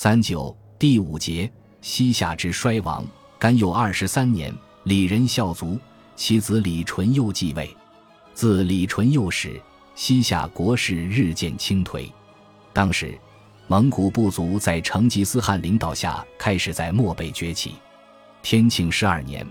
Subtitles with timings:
[0.00, 1.50] 三九第五节，
[1.80, 3.04] 西夏之衰亡。
[3.36, 5.76] 甘佑二十三年，李仁孝卒，
[6.14, 7.68] 其子李纯佑继位。
[8.32, 9.60] 自李纯佑始，
[9.96, 12.08] 西夏国势日渐倾颓。
[12.72, 13.18] 当时，
[13.66, 17.74] 蒙古部族在成吉思汗领导下开始在漠北崛起。
[18.40, 19.44] 天庆十二年，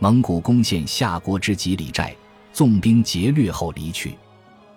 [0.00, 2.12] 蒙古攻陷夏国之吉里寨，
[2.52, 4.18] 纵兵劫掠后离去。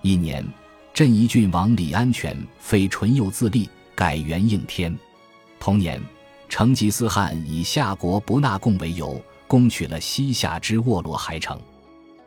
[0.04, 0.46] 一年，
[0.94, 4.96] 镇宜郡王李安全废纯佑自立，改元应天。
[5.60, 6.02] 同年。
[6.48, 11.60] 成吉思汗以夏国不纳贡为由，攻取了西夏之沃罗海城。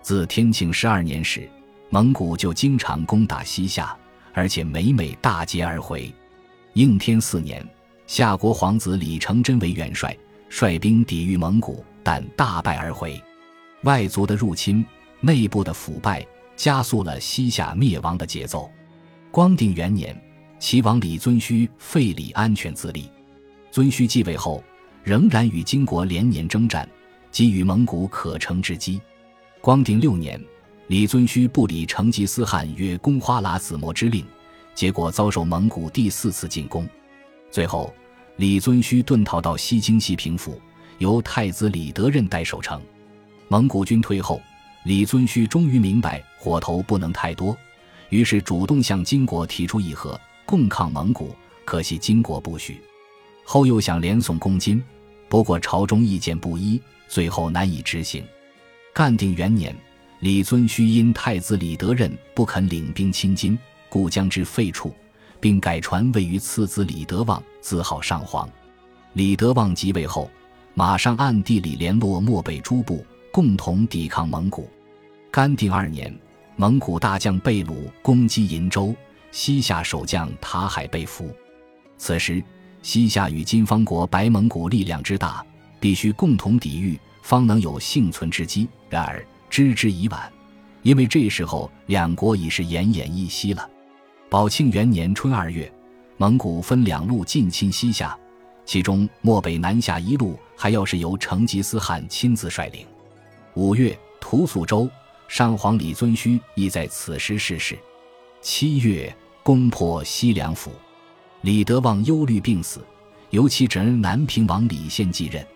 [0.02, 1.49] 自天庆十二年始，
[1.88, 3.97] 蒙古就经常攻打西夏，
[4.35, 6.12] 而且每每大捷而回。
[6.75, 7.66] 应天四年，
[8.09, 10.15] 夏国皇子李承真为元帅，
[10.51, 13.23] 率兵抵御蒙古，但大败而回。
[13.85, 14.85] 外族的入侵，
[15.21, 16.27] 内部的腐败，
[16.57, 18.69] 加速了西夏灭亡的节奏。
[19.30, 20.21] 光定元年，
[20.59, 23.09] 齐王李遵顼废李安全自立。
[23.78, 24.60] 遵顼继位后，
[25.05, 26.88] 仍然与金国连年征战，
[27.30, 29.01] 给予蒙古可乘之机。
[29.60, 30.45] 光定六年，
[30.88, 34.26] 李遵顼不理成吉思汗约攻花剌子模之令，
[34.74, 36.88] 结果遭受蒙古第四次进攻。
[37.52, 37.95] 最后，
[38.35, 40.60] 李遵顼遁逃到西京西平府，
[40.98, 42.82] 由太子李德任代守城。
[43.46, 44.42] 蒙古军退后，
[44.87, 47.57] 李遵顼终于明白火头不能太多，
[48.09, 51.32] 于是主动向金国提出议和，共抗蒙古。
[51.65, 52.80] 可惜金国不许。
[53.51, 54.85] 后又想连宋攻金，
[55.27, 58.23] 不过朝中意见不一，最后难以执行。
[58.93, 59.74] 干定元年，
[60.21, 64.93] 李遵顼因太子李德任不肯领兵亲金，故将之废黜，
[65.41, 68.47] 并改传位于次子李德旺，自号上皇。
[69.15, 70.31] 李德旺即位后，
[70.75, 74.69] 马上暗地里联络漠北诸部，共同抵抗蒙古。
[75.31, 76.15] 干定二年，
[76.56, 78.94] 蒙古大将贝鲁攻击银州，
[79.31, 81.34] 西夏守将塔海被俘。
[81.97, 82.44] 此时。
[82.82, 85.44] 西夏与金方国白蒙古力量之大，
[85.81, 88.69] 必须共同抵御，方能有幸存之机。
[88.88, 90.32] 然而知之已晚，
[90.82, 93.69] 因为这时候两国已是奄奄一息了。
[94.30, 95.70] 宝庆元年春二月，
[96.16, 98.16] 蒙古分两路进侵西夏，
[98.64, 102.86] 其中漠北南下一路还要是由成吉思汗亲自率领。
[103.54, 104.88] 五月，屠肃州，
[105.26, 107.76] 上皇李遵顼亦在此时逝世。
[108.41, 110.70] 七月，攻破西凉府。
[111.43, 112.84] 李德旺忧虑病死，
[113.31, 115.47] 由其侄儿南平王李宪继任。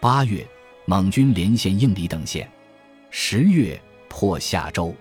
[0.00, 0.44] 八月，
[0.86, 2.50] 蒙军连陷应黎等县。
[3.10, 4.92] 十月，破夏州。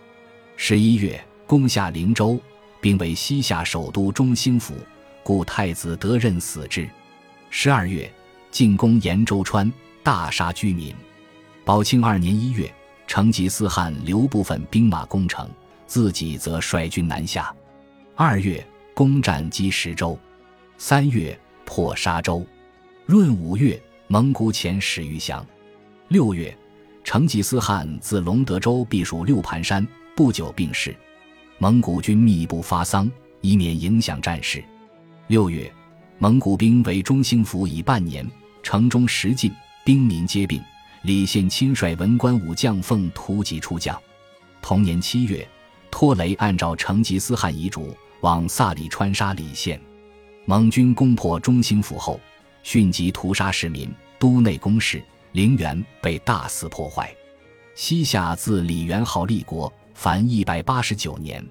[0.55, 2.39] 十一月，攻下灵州，
[2.79, 4.75] 并为西夏首都中兴府，
[5.23, 6.87] 故太子德任死之。
[7.49, 8.11] 十二月，
[8.51, 9.71] 进攻延州川，
[10.03, 10.93] 大杀居民。
[11.65, 12.71] 宝庆二年一月，
[13.07, 15.49] 成吉思汗留部分兵马攻城，
[15.87, 17.51] 自己则率军南下。
[18.15, 18.63] 二月。
[18.99, 20.19] 攻占积石州，
[20.77, 22.45] 三月破沙州，
[23.05, 25.47] 闰五月蒙古遣使于降。
[26.09, 26.53] 六月，
[27.01, 30.93] 成吉思汗自隆德州避暑六盘山，不久病逝。
[31.59, 33.09] 蒙古军密布发丧，
[33.39, 34.61] 以免影响战事。
[35.27, 35.73] 六月，
[36.17, 38.29] 蒙古兵围中兴府已半年，
[38.61, 39.49] 城中食尽，
[39.85, 40.61] 兵民皆病。
[41.03, 43.97] 李宪亲率文官武将奉突击出将。
[44.61, 45.47] 同年七月，
[45.89, 47.95] 托雷按照成吉思汗遗嘱。
[48.21, 49.79] 往萨里川沙里线，
[50.45, 52.19] 蒙军攻破中兴府后，
[52.63, 57.15] 迅即屠杀市民，都内宫室、陵园被大肆破坏。
[57.75, 61.45] 西夏自李元昊立国，凡一百八十九年。